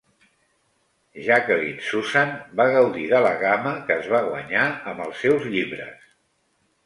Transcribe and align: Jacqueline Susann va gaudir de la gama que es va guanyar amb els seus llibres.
Jacqueline 1.27 1.83
Susann 1.89 2.31
va 2.61 2.65
gaudir 2.77 3.05
de 3.13 3.19
la 3.25 3.35
gama 3.43 3.73
que 3.89 3.99
es 4.05 4.09
va 4.15 4.21
guanyar 4.29 4.65
amb 4.93 5.03
els 5.09 5.19
seus 5.27 5.47
llibres. 5.57 6.11